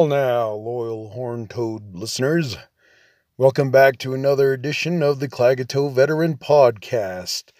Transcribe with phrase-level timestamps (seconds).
[0.00, 2.56] Well, now, loyal horn toad listeners,
[3.36, 7.52] welcome back to another edition of the Klagetoh Veteran Podcast.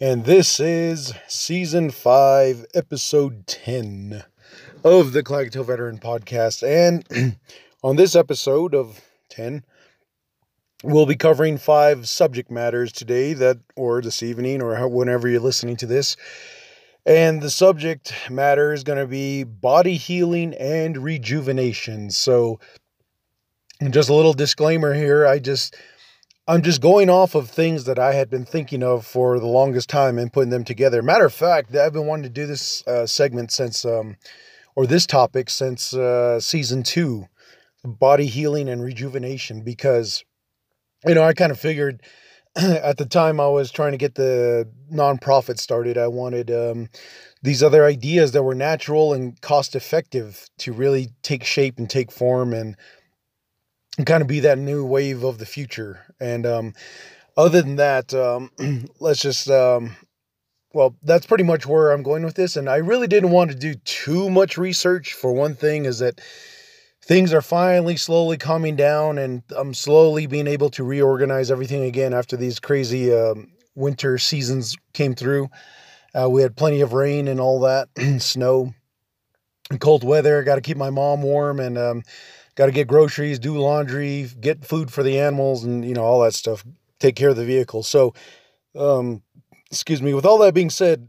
[0.00, 4.24] And this is season 5, episode 10
[4.82, 6.66] of the Klagetoh Veteran Podcast.
[6.66, 7.36] And
[7.84, 9.62] on this episode of 10,
[10.82, 15.76] we'll be covering five subject matters today that, or this evening, or whenever you're listening
[15.76, 16.16] to this.
[17.06, 22.10] And the subject matter is going to be body healing and rejuvenation.
[22.10, 22.58] So,
[23.90, 25.24] just a little disclaimer here.
[25.24, 25.76] I just,
[26.48, 29.88] I'm just going off of things that I had been thinking of for the longest
[29.88, 31.00] time and putting them together.
[31.00, 34.16] Matter of fact, I've been wanting to do this uh, segment since, um,
[34.74, 37.28] or this topic since uh, season two
[37.84, 40.24] body healing and rejuvenation because,
[41.06, 42.02] you know, I kind of figured
[42.82, 46.88] at the time I was trying to get the nonprofit started, I wanted um,
[47.42, 52.10] these other ideas that were natural and cost effective to really take shape and take
[52.10, 52.76] form and,
[53.98, 56.00] and kind of be that new wave of the future.
[56.18, 56.72] And um,
[57.36, 58.50] other than that, um,
[59.00, 59.94] let's just, um,
[60.72, 62.56] well, that's pretty much where I'm going with this.
[62.56, 65.12] And I really didn't want to do too much research.
[65.12, 66.22] For one thing, is that
[67.06, 72.12] things are finally slowly calming down and I'm slowly being able to reorganize everything again
[72.12, 75.48] after these crazy um, winter seasons came through.
[76.18, 77.88] Uh, we had plenty of rain and all that,
[78.20, 78.74] snow,
[79.70, 80.42] and cold weather.
[80.42, 82.02] Got to keep my mom warm and um,
[82.56, 86.22] got to get groceries, do laundry, get food for the animals, and you know all
[86.22, 86.64] that stuff.
[86.98, 87.82] Take care of the vehicle.
[87.82, 88.14] So,
[88.74, 89.22] um,
[89.70, 90.14] excuse me.
[90.14, 91.08] With all that being said,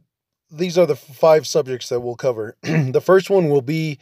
[0.52, 2.58] these are the five subjects that we'll cover.
[2.64, 3.98] the first one will be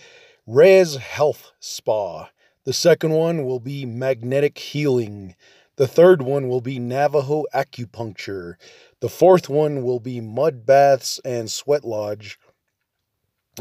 [0.48, 2.30] Res Health Spa.
[2.66, 5.36] The second one will be magnetic healing.
[5.78, 8.56] The third one will be Navajo acupuncture.
[9.00, 12.38] The fourth one will be mud baths and sweat lodge.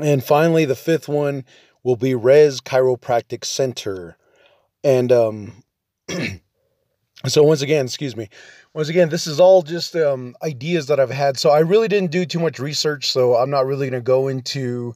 [0.00, 1.44] And finally, the fifth one
[1.82, 4.16] will be Res Chiropractic Center.
[4.82, 5.64] And um,
[7.26, 8.28] so, once again, excuse me.
[8.74, 11.38] Once again, this is all just um, ideas that I've had.
[11.38, 13.10] So, I really didn't do too much research.
[13.10, 14.94] So, I'm not really going to go into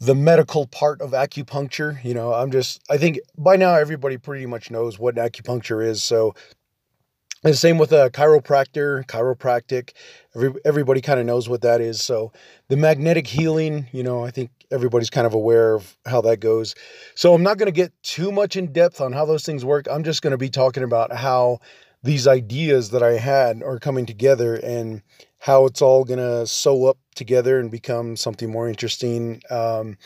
[0.00, 2.02] the medical part of acupuncture.
[2.04, 6.02] You know, I'm just, I think by now everybody pretty much knows what acupuncture is.
[6.02, 6.34] So,
[7.44, 9.92] the same with a chiropractor, chiropractic.
[10.34, 12.04] Every, everybody kind of knows what that is.
[12.04, 12.32] So,
[12.68, 16.74] the magnetic healing, you know, I think everybody's kind of aware of how that goes.
[17.14, 19.86] So, I'm not going to get too much in depth on how those things work.
[19.90, 21.60] I'm just going to be talking about how
[22.02, 25.02] these ideas that I had are coming together and
[25.38, 29.96] how it's all going to sew up together and become something more interesting um,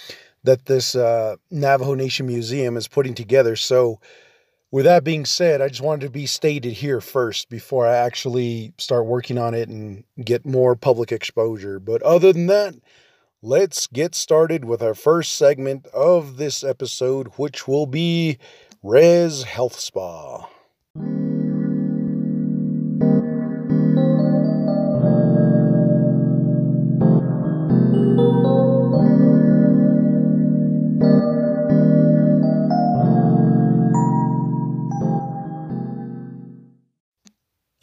[0.44, 3.56] that this uh, Navajo Nation Museum is putting together.
[3.56, 4.00] So,
[4.70, 8.72] with that being said, I just wanted to be stated here first before I actually
[8.78, 11.78] start working on it and get more public exposure.
[11.78, 12.74] But other than that,
[13.42, 18.38] let's get started with our first segment of this episode, which will be
[18.82, 20.48] Res Health Spa.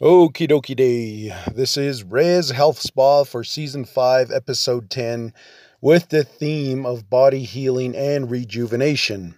[0.00, 1.36] Okie dokie day.
[1.54, 5.34] This is Res Health Spa for season 5, episode 10,
[5.82, 9.34] with the theme of body healing and rejuvenation.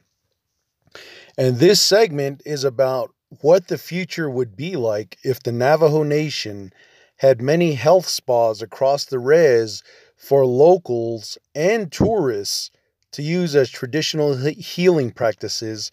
[1.37, 6.72] And this segment is about what the future would be like if the Navajo Nation
[7.17, 9.83] had many health spas across the res
[10.17, 12.71] for locals and tourists
[13.11, 15.91] to use as traditional healing practices.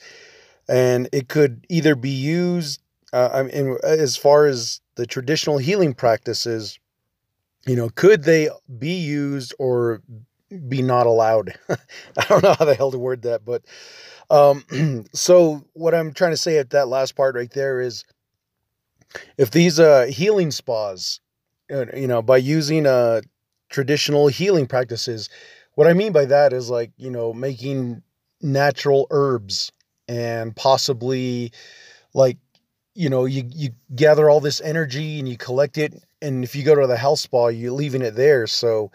[0.68, 2.82] And it could either be used
[3.14, 6.80] uh, I mean, as far as the traditional healing practices,
[7.68, 10.02] you know, could they be used or
[10.68, 11.54] be not allowed?
[11.70, 13.64] I don't know how the hell to word that, but
[14.30, 18.06] um, so what I'm trying to say at that last part right there is,
[19.38, 21.20] if these uh, healing spas,
[21.72, 23.22] uh, you know, by using uh,
[23.70, 25.30] traditional healing practices,
[25.76, 28.02] what I mean by that is like you know making
[28.42, 29.72] natural herbs
[30.08, 31.52] and possibly
[32.14, 32.38] like
[33.00, 36.64] you know, you you gather all this energy and you collect it, and if you
[36.64, 38.46] go to the health spa, you're leaving it there.
[38.46, 38.92] So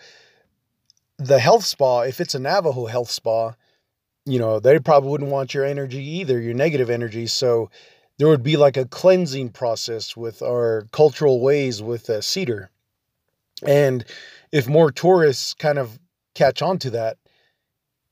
[1.17, 3.55] the health spa, if it's a Navajo health spa,
[4.27, 7.27] you know, they probably wouldn't want your energy either, your negative energy.
[7.27, 7.71] So
[8.19, 12.71] there would be like a cleansing process with our cultural ways with uh, cedar.
[13.63, 14.05] And
[14.53, 15.99] if more tourists kind of
[16.35, 17.17] catch on to that,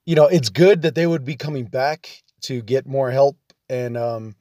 [0.06, 3.36] you know, it's good that they would be coming back to get more help
[3.68, 4.36] and um,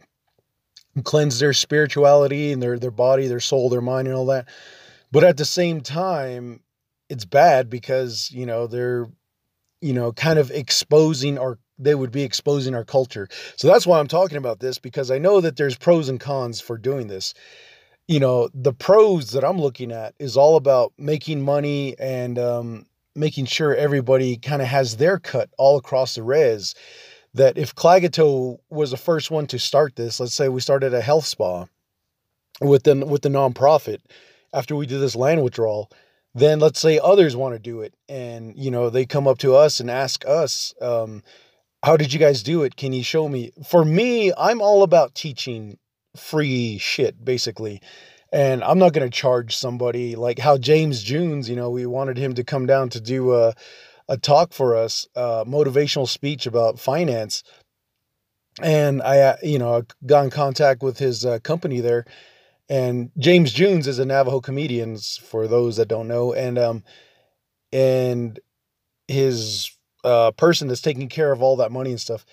[1.04, 4.48] cleanse their spirituality and their their body, their soul, their mind, and all that.
[5.12, 6.62] But at the same time,
[7.10, 9.08] it's bad because you know they're
[9.82, 13.28] you know kind of exposing our they would be exposing our culture.
[13.56, 16.62] So that's why I'm talking about this because I know that there's pros and cons
[16.62, 17.34] for doing this.
[18.08, 22.86] You know, the pros that I'm looking at is all about making money and um,
[23.16, 26.76] making sure everybody kind of has their cut all across the res.
[27.34, 31.02] That if Klagetoh was the first one to start this, let's say we started a
[31.02, 31.66] health spa
[32.60, 34.00] with the with the nonprofit
[34.54, 35.90] after we do this land withdrawal,
[36.34, 39.56] then let's say others want to do it and you know they come up to
[39.56, 41.24] us and ask us um,
[41.84, 42.76] how did you guys do it?
[42.76, 43.52] Can you show me?
[43.66, 45.78] For me i'm all about teaching
[46.16, 47.82] free shit basically.
[48.34, 52.18] And i'm not going to charge somebody like how james junes you know we wanted
[52.18, 53.54] him to come down to do a,
[54.08, 57.44] a talk for us uh, motivational speech about finance.
[58.62, 62.06] And i uh, you know got in contact with his uh, company there.
[62.70, 66.84] And James Junes is a Navajo comedian for those that don't know, and um,
[67.74, 68.40] and
[69.08, 69.72] his
[70.04, 72.26] uh, person that's taking care of all that money and stuff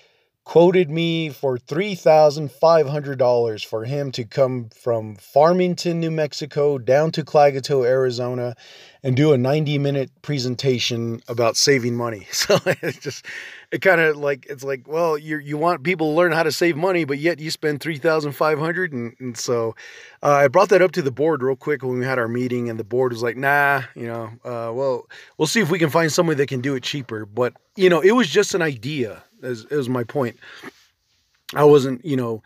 [0.48, 7.86] quoted me for $3,500 for him to come from Farmington, New Mexico down to Klagetoh,
[7.86, 8.56] Arizona
[9.02, 12.26] and do a 90 minute presentation about saving money.
[12.38, 13.26] So it's just,
[13.70, 16.52] it kind of like, it's like, well, you you want people to learn how to
[16.52, 18.94] save money, but yet you spend 3,500.
[18.94, 19.76] And, and so
[20.22, 22.70] uh, I brought that up to the board real quick when we had our meeting
[22.70, 25.90] and the board was like, nah, you know, uh, well, we'll see if we can
[25.90, 27.26] find somebody that can do it cheaper.
[27.26, 30.36] But, you know, it was just an idea is, is my point.
[31.54, 32.42] I wasn't, you know,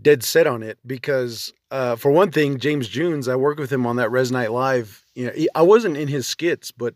[0.00, 3.86] dead set on it because, uh, for one thing, James Junes, I worked with him
[3.86, 5.04] on that Res Night Live.
[5.14, 6.94] You know, he, I wasn't in his skits, but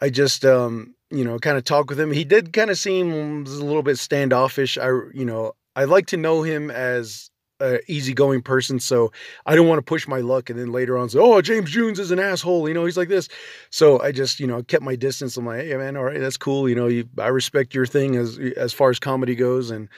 [0.00, 2.12] I just, um, you know, kind of talked with him.
[2.12, 4.78] He did kind of seem a little bit standoffish.
[4.78, 7.30] I, you know, I like to know him as
[7.60, 9.12] a easygoing person, so
[9.46, 11.98] I don't want to push my luck and then later on say, "Oh, James Junes
[11.98, 13.28] is an asshole," you know, he's like this.
[13.70, 15.36] So I just, you know, kept my distance.
[15.36, 16.68] I'm like, "Hey, man, all right, that's cool.
[16.68, 19.88] You know, you, I respect your thing as as far as comedy goes." And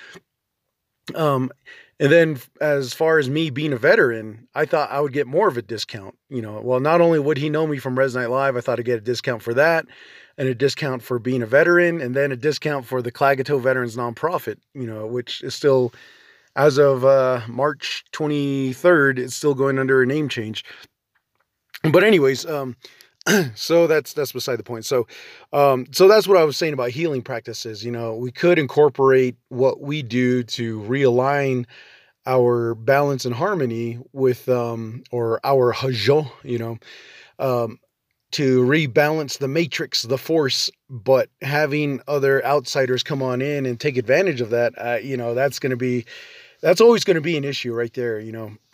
[1.14, 1.50] um,
[2.00, 5.48] and then as far as me being a veteran, I thought I would get more
[5.48, 6.16] of a discount.
[6.28, 8.78] You know, well, not only would he know me from Res Night Live, I thought
[8.78, 9.86] I'd get a discount for that,
[10.36, 13.96] and a discount for being a veteran, and then a discount for the Klagetoh Veterans
[13.96, 14.58] Nonprofit.
[14.74, 15.92] You know, which is still
[16.58, 20.64] as of uh, March 23rd, it's still going under a name change.
[21.92, 22.76] But anyways, um,
[23.54, 24.84] so that's that's beside the point.
[24.84, 25.06] So,
[25.52, 27.84] um, so that's what I was saying about healing practices.
[27.84, 31.64] You know, we could incorporate what we do to realign
[32.26, 36.28] our balance and harmony with, um, or our hózhó.
[36.42, 36.78] You know,
[37.38, 37.78] um,
[38.32, 43.96] to rebalance the matrix, the force, but having other outsiders come on in and take
[43.96, 46.04] advantage of that, uh, you know, that's going to be
[46.60, 48.52] that's always going to be an issue right there, you know.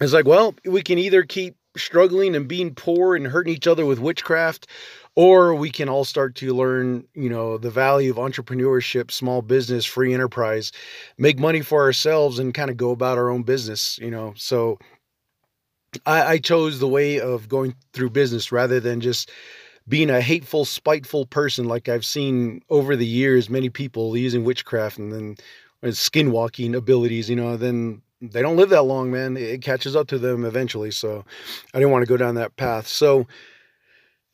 [0.00, 3.86] it's like, well, we can either keep struggling and being poor and hurting each other
[3.86, 4.66] with witchcraft,
[5.14, 9.84] or we can all start to learn, you know, the value of entrepreneurship, small business,
[9.84, 10.72] free enterprise,
[11.16, 14.32] make money for ourselves and kind of go about our own business, you know.
[14.36, 14.78] So
[16.06, 19.30] I, I chose the way of going through business rather than just
[19.88, 24.98] being a hateful, spiteful person like I've seen over the years, many people using witchcraft
[24.98, 25.36] and then
[25.82, 29.36] skinwalking abilities, you know, then they don't live that long, man.
[29.36, 30.90] It catches up to them eventually.
[30.90, 31.24] So
[31.72, 32.88] I didn't want to go down that path.
[32.88, 33.26] So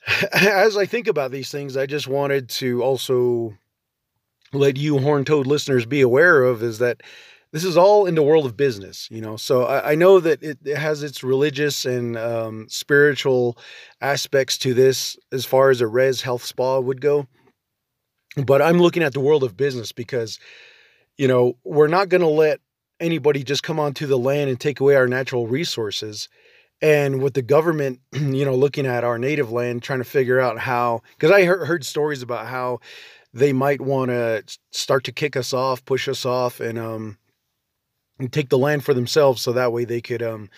[0.33, 3.54] as I think about these things, I just wanted to also
[4.52, 7.02] let you horn toad listeners be aware of is that
[7.52, 9.37] this is all in the world of business, you know.
[9.37, 13.57] So I, I know that it, it, has its religious and um, spiritual
[14.00, 17.28] aspects to this as far as a res health spa would go.
[18.45, 20.40] But I'm looking at the world of business because
[21.16, 22.61] you know, we're not going to let
[23.00, 26.28] anybody just come onto the land and take away our natural resources.
[26.80, 30.59] And with the government, you know, looking at our native land, trying to figure out
[30.59, 32.80] how, because I heard, heard stories about how
[33.33, 37.18] they might want to start to kick us off, push us off, and um,
[38.21, 40.49] and take the land for themselves, so that way they could um,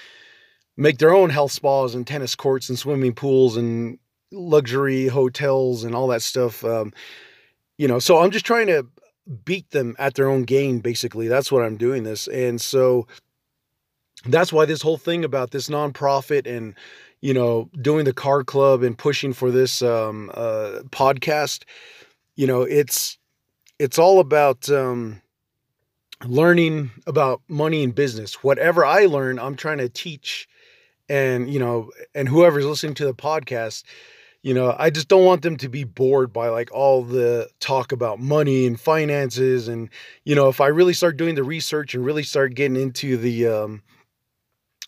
[0.77, 3.99] make their own health spas and tennis courts and swimming pools and
[4.31, 6.63] luxury hotels and all that stuff.
[6.65, 6.93] Um,
[7.79, 8.87] you know, so I'm just trying to
[9.45, 11.29] beat them at their own game basically.
[11.29, 12.29] That's what i'm doing this.
[12.29, 13.07] And so
[14.25, 16.75] that's why this whole thing about this nonprofit and
[17.21, 21.65] you know doing the car club and pushing for this um, uh, podcast
[22.35, 23.19] you know it's
[23.79, 25.21] it's all about um,
[26.25, 28.43] learning about money and business.
[28.43, 30.49] Whatever i learn i'm trying to teach
[31.09, 33.85] and you know and whoever's listening to the podcast
[34.47, 37.91] you know, I just don't want them to be bored by like all the talk
[37.91, 39.67] about money and finances.
[39.67, 39.91] And,
[40.23, 43.49] you know, if I really start doing the research and really start getting into the,
[43.49, 43.83] um,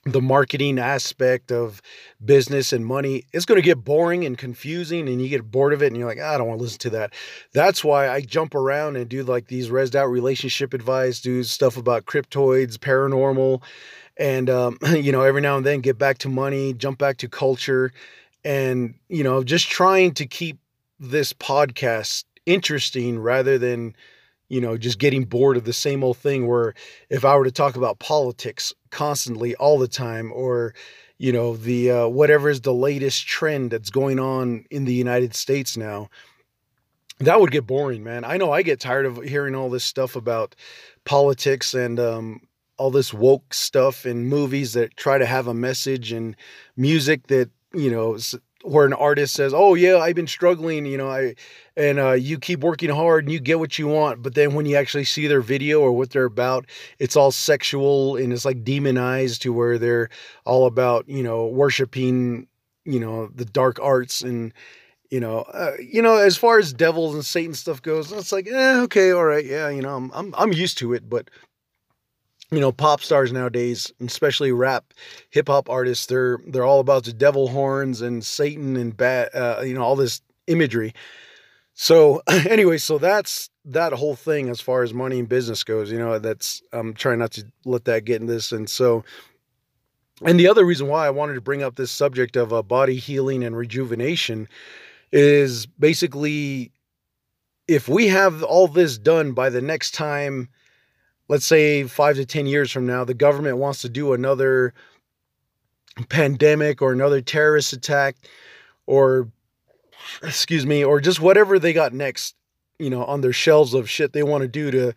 [0.04, 1.82] the marketing aspect of
[2.24, 5.82] business and money it's going to get boring and confusing and you get bored of
[5.82, 7.12] it and you're like ah, i don't want to listen to that
[7.52, 11.76] that's why i jump around and do like these resed out relationship advice do stuff
[11.76, 13.60] about cryptoids paranormal
[14.16, 17.28] and um, you know every now and then get back to money jump back to
[17.28, 17.92] culture
[18.48, 20.58] and you know just trying to keep
[20.98, 23.94] this podcast interesting rather than
[24.48, 26.74] you know, just getting bored of the same old thing where
[27.10, 30.74] if I were to talk about politics constantly all the time or
[31.18, 35.34] you know, the uh, whatever is the latest trend that's going on in the United
[35.34, 36.08] States now,
[37.18, 38.24] that would get boring, man.
[38.24, 40.54] I know I get tired of hearing all this stuff about
[41.04, 42.40] politics and um,
[42.76, 46.36] all this woke stuff and movies that try to have a message and
[46.76, 48.18] music that you know
[48.64, 51.34] where an artist says, "Oh yeah, I've been struggling, you know, I
[51.76, 54.66] and uh, you keep working hard and you get what you want," but then when
[54.66, 56.66] you actually see their video or what they're about,
[56.98, 60.08] it's all sexual and it's like demonized to where they're
[60.44, 62.48] all about, you know, worshiping,
[62.84, 64.52] you know, the dark arts and
[65.10, 68.46] you know, uh, you know, as far as devils and Satan stuff goes, it's like,
[68.46, 71.30] eh, okay, all right, yeah, you know, I'm I'm I'm used to it, but
[72.50, 74.94] you know pop stars nowadays especially rap
[75.30, 79.60] hip hop artists they're they're all about the devil horns and satan and bad uh,
[79.62, 80.94] you know all this imagery.
[81.74, 85.98] So anyway so that's that whole thing as far as money and business goes you
[85.98, 88.50] know that's i'm trying not to let that get in this.
[88.50, 89.04] And so
[90.22, 92.96] and the other reason why i wanted to bring up this subject of uh, body
[92.96, 94.48] healing and rejuvenation
[95.12, 96.72] is basically
[97.68, 100.48] if we have all this done by the next time
[101.28, 104.74] let's say five to 10 years from now, the government wants to do another
[106.08, 108.16] pandemic or another terrorist attack
[108.86, 109.28] or,
[110.22, 112.34] excuse me, or just whatever they got next,
[112.78, 114.94] you know, on their shelves of shit they want to do to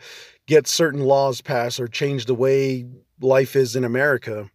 [0.48, 2.86] get certain laws passed or change the way
[3.20, 4.50] life is in America.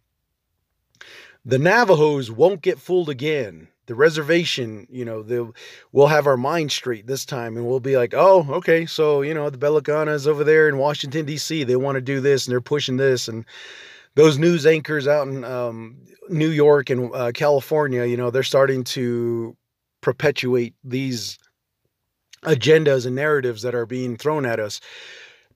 [1.45, 5.51] The Navajos won't get fooled again the reservation, you know, the
[5.91, 9.33] we'll have our mind straight this time and we'll be like, oh, okay, so you
[9.33, 11.63] know, the Belicanas over there in Washington D.C.
[11.63, 13.45] they want to do this and they're pushing this, and
[14.15, 15.97] those news anchors out in um,
[16.29, 19.55] New York and uh, California, you know, they're starting to
[20.01, 21.37] perpetuate these
[22.43, 24.79] agendas and narratives that are being thrown at us.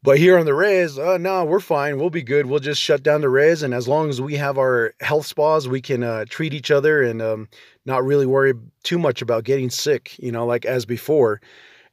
[0.03, 1.99] But here on the res, uh, no, we're fine.
[1.99, 2.47] We'll be good.
[2.47, 5.67] We'll just shut down the res, and as long as we have our health spas,
[5.67, 7.47] we can uh, treat each other and um,
[7.85, 8.53] not really worry
[8.83, 10.17] too much about getting sick.
[10.17, 11.39] You know, like as before.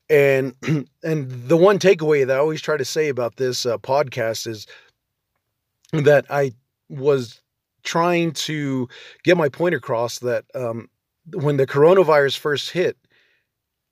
[0.08, 0.54] And
[1.02, 4.66] and the one takeaway that I always try to say about this uh, podcast is
[5.92, 6.52] that I
[6.88, 7.42] was
[7.84, 8.88] trying to
[9.22, 10.88] get my point across that um,
[11.34, 12.96] when the coronavirus first hit,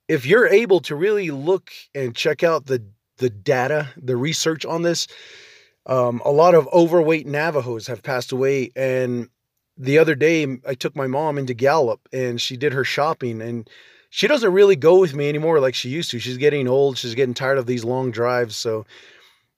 [0.09, 2.83] if you're able to really look and check out the
[3.19, 5.07] the data, the research on this.
[5.87, 8.71] Um, a lot of overweight Navajos have passed away.
[8.75, 9.29] And
[9.77, 13.41] the other day, I took my mom into Gallup and she did her shopping.
[13.41, 13.69] And
[14.11, 16.19] she doesn't really go with me anymore like she used to.
[16.19, 16.99] She's getting old.
[16.99, 18.57] She's getting tired of these long drives.
[18.57, 18.87] So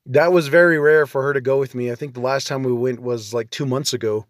[0.07, 1.91] that was very rare for her to go with me.
[1.91, 4.27] I think the last time we went was like two months ago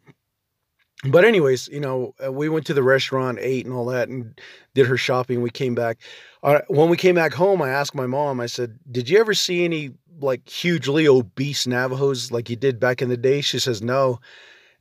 [1.05, 4.38] but anyways, you know, uh, we went to the restaurant, ate and all that, and
[4.75, 5.43] did her shopping.
[5.43, 5.99] We came back.
[6.43, 8.40] Uh, when we came back home, I asked my mom.
[8.40, 13.00] I said, "Did you ever see any like hugely obese Navajos like you did back
[13.00, 14.19] in the day?" She says, "No."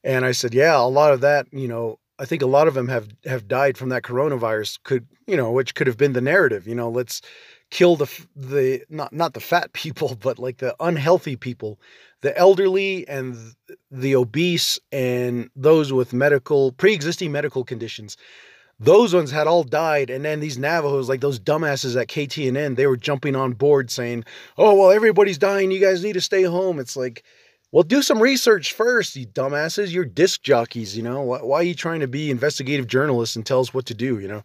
[0.03, 1.47] And I said, "Yeah, a lot of that.
[1.51, 4.79] You know, I think a lot of them have have died from that coronavirus.
[4.83, 6.67] Could you know, which could have been the narrative.
[6.67, 7.21] You know, let's
[7.69, 11.79] kill the the not not the fat people, but like the unhealthy people."
[12.21, 13.37] The elderly and
[13.91, 18.17] the obese and those with medical pre-existing medical conditions
[18.79, 20.09] those ones had all died.
[20.09, 24.23] And then these navajos like those dumbasses at ktnn they were jumping on board saying
[24.57, 25.71] oh well everybody's dying.
[25.71, 26.79] You guys need to stay home.
[26.79, 27.23] It's like
[27.71, 29.91] well do some research first you dumbasses.
[29.91, 31.21] You're disc jockeys you know?
[31.21, 34.19] Why, why are you trying to be investigative journalists and tell us what to do
[34.19, 34.43] you know?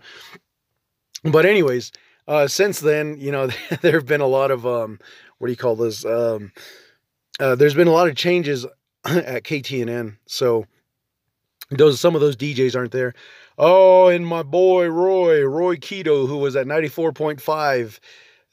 [1.25, 1.93] But anyways
[2.27, 3.49] uh since then you know
[3.83, 4.99] there have been a lot of um
[5.39, 6.53] what do you call this um
[7.41, 8.67] uh, there's been a lot of changes
[9.05, 10.17] at KTNN.
[10.27, 10.67] So
[11.71, 13.15] those some of those DJs aren't there.
[13.59, 17.99] Oh, and my boy Roy, Roy Keto, who was at 94.5,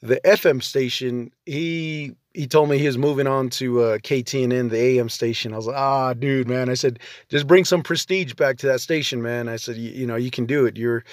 [0.02, 4.78] the FM station, he he told me he was moving on to uh, KTNN, the
[4.78, 5.52] AM station.
[5.52, 6.68] I was like, ah, dude, man.
[6.68, 9.48] I said, just bring some prestige back to that station, man.
[9.48, 10.76] I said, you know, you can do it.
[10.76, 11.04] You're,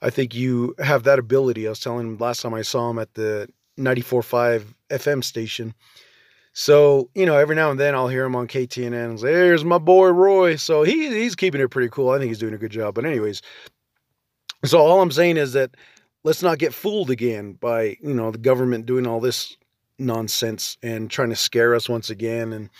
[0.00, 1.66] I think you have that ability.
[1.66, 5.74] I was telling him last time I saw him at the 94.5 FM station.
[6.52, 9.78] So, you know, every now and then I'll hear him on KTNN and there's my
[9.78, 10.56] boy Roy.
[10.56, 12.10] So he, he's keeping it pretty cool.
[12.10, 12.94] I think he's doing a good job.
[12.94, 13.42] But, anyways,
[14.64, 15.76] so all I'm saying is that
[16.24, 19.56] let's not get fooled again by, you know, the government doing all this
[19.98, 22.52] nonsense and trying to scare us once again.
[22.52, 22.70] And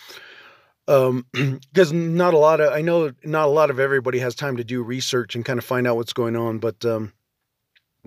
[0.87, 1.25] Um,
[1.73, 4.63] because not a lot of I know not a lot of everybody has time to
[4.65, 7.13] do research and kind of find out what's going on, but um,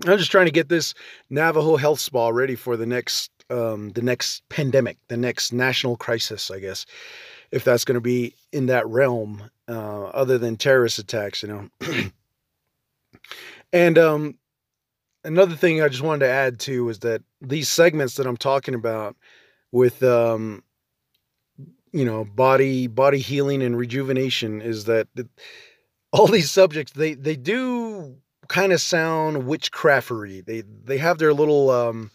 [0.05, 0.93] I'm just trying to get this
[1.29, 6.51] Navajo health spa ready for the next um, the next pandemic, the next national crisis,
[6.51, 6.85] I guess,
[7.51, 11.69] if that's going to be in that realm, uh, other than terrorist attacks, you know.
[13.73, 14.37] and um,
[15.23, 18.73] another thing I just wanted to add to is that these segments that I'm talking
[18.73, 19.15] about
[19.71, 20.63] with um,
[21.91, 25.07] you know body body healing and rejuvenation is that
[26.11, 28.15] all these subjects they they do
[28.47, 30.45] kind of sound witchcraftery.
[30.45, 32.11] They they have their little um,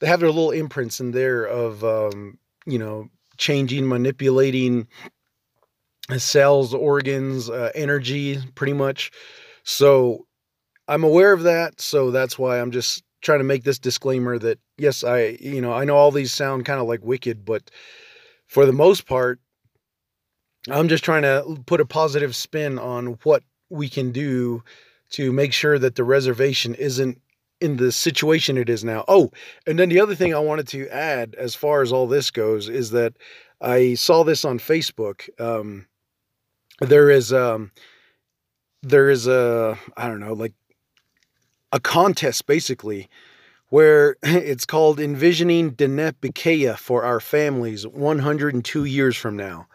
[0.00, 4.86] they have their little imprints in there of um, you know changing, manipulating
[6.18, 9.10] cells, organs, uh, energy, pretty much.
[9.62, 10.26] So
[10.88, 11.80] I'm aware of that.
[11.80, 15.72] So that's why I'm just trying to make this disclaimer that yes, I you know
[15.72, 17.70] I know all these sound kind of like wicked, but
[18.46, 19.38] for the most part,
[20.68, 24.62] I'm just trying to put a positive spin on what we can do
[25.10, 27.20] to make sure that the reservation isn't
[27.60, 29.04] in the situation it is now.
[29.08, 29.30] Oh,
[29.66, 32.68] and then the other thing I wanted to add as far as all this goes
[32.68, 33.14] is that
[33.60, 35.28] I saw this on Facebook.
[35.40, 35.86] Um,
[36.80, 37.72] there is um,
[38.82, 40.54] there is a I don't know like
[41.72, 43.08] a contest basically
[43.68, 49.66] where it's called envisioning Bikéyah for our families 102 years from now.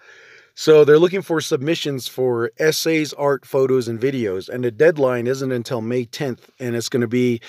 [0.57, 4.47] So they're looking for submissions for essays, art, photos, and videos.
[4.47, 7.41] And the deadline isn't until May 10th, and it's going to be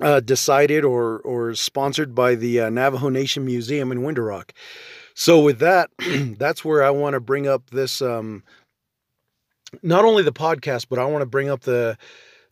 [0.00, 4.52] uh, decided or or sponsored by the uh, Navajo Nation Museum in Window Rock.
[5.14, 5.90] So with that,
[6.38, 8.02] that's where I want to bring up this.
[8.02, 8.42] Um,
[9.82, 11.96] not only the podcast, but I want to bring up the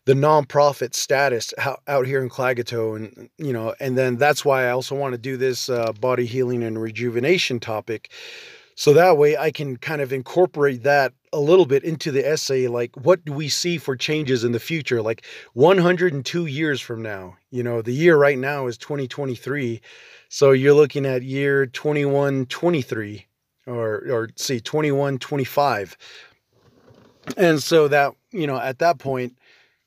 [0.05, 1.53] the nonprofit status
[1.87, 5.17] out here in Klagetoh, and you know, and then that's why I also want to
[5.17, 8.11] do this uh, body healing and rejuvenation topic
[8.75, 12.67] so that way I can kind of incorporate that a little bit into the essay.
[12.67, 15.01] Like, what do we see for changes in the future?
[15.01, 19.81] Like 102 years from now, you know, the year right now is 2023.
[20.29, 23.25] So you're looking at year 2123
[23.67, 25.97] or, or see 2125.
[27.37, 29.37] And so that, you know, at that point,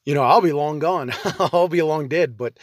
[0.04, 1.12] you know, I'll be long gone.
[1.38, 2.36] I'll be long dead.
[2.36, 2.58] But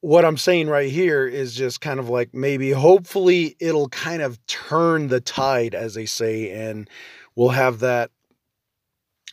[0.00, 4.44] what I'm saying right here is just kind of like maybe hopefully it'll kind of
[4.46, 6.88] turn the tide as they say and
[7.36, 8.10] we'll have that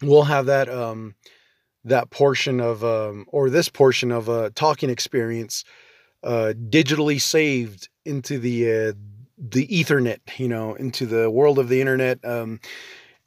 [0.02, 1.16] we'll have that um
[1.86, 5.64] that portion of um or this portion of a talking experience
[6.24, 8.94] uh digitally saved into the uh
[9.38, 12.60] the ethernet you know into the world of the internet um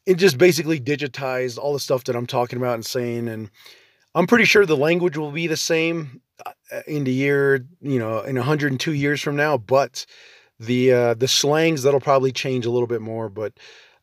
[0.07, 3.51] it just basically digitized all the stuff that I'm talking about and saying and
[4.15, 8.21] I'm pretty sure the language will be the same uh, in the year, you know,
[8.21, 10.07] in 102 years from now, but
[10.59, 13.29] the uh, the slangs that'll probably change a little bit more.
[13.29, 13.53] But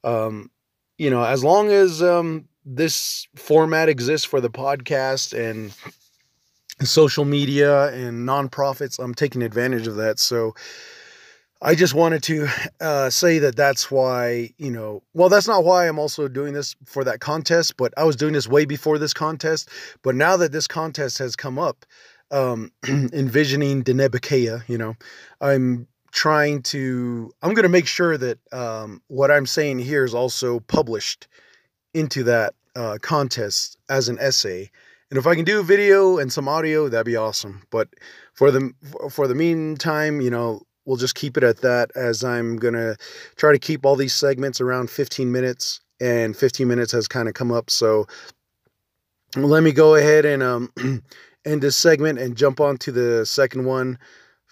[0.04, 0.52] um,
[0.98, 5.74] you know, as long as um, this format exists for the podcast and
[6.86, 10.20] social media and nonprofits, I'm taking advantage of that.
[10.20, 10.54] So
[11.62, 12.48] I just wanted to
[12.82, 16.76] uh, say that that's why, you know, well, that's not why I'm also doing this
[16.86, 19.70] for that contest, but I was doing this way before this contest.
[20.02, 21.86] But now that this contest has come up,
[22.32, 24.96] um, envisioning Bikéyah, you know,
[25.40, 30.14] I'm trying to, I'm going to make sure that um, what I'm saying here is
[30.14, 31.28] also published
[31.94, 34.70] into that uh, contest as an essay.
[35.10, 37.64] And if I can do video and some audio, that'd be awesome.
[37.72, 37.90] But
[38.34, 38.72] for the
[39.12, 42.96] for the meantime, you know, we'll just keep it at that as I'm going to
[43.36, 47.34] try to keep all these segments around 15 minutes and 15 minutes has kind of
[47.34, 47.70] come up.
[47.70, 48.08] So
[49.36, 50.72] let me go ahead and um
[51.46, 53.98] end this segment and jump on to the second one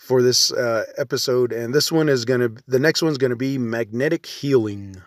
[0.01, 1.53] for this uh, episode.
[1.53, 5.01] And this one is going to, the next one's going to be magnetic healing.